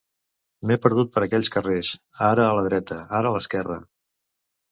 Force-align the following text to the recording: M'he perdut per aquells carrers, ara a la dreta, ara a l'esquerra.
M'he 0.69 0.75
perdut 0.85 1.11
per 1.17 1.21
aquells 1.25 1.51
carrers, 1.57 1.91
ara 2.29 2.45
a 2.45 2.55
la 2.59 2.65
dreta, 2.69 2.99
ara 3.21 3.31
a 3.31 3.35
l'esquerra. 3.35 3.77